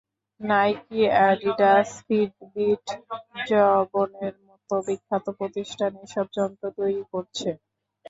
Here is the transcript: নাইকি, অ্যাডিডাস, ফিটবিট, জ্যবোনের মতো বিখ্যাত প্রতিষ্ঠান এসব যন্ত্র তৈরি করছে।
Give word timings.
নাইকি, 0.41 1.01
অ্যাডিডাস, 1.11 1.89
ফিটবিট, 2.05 2.85
জ্যবোনের 3.47 4.35
মতো 4.47 4.75
বিখ্যাত 4.87 5.25
প্রতিষ্ঠান 5.39 5.91
এসব 6.05 6.25
যন্ত্র 6.37 6.63
তৈরি 6.77 7.03
করছে। 7.11 7.49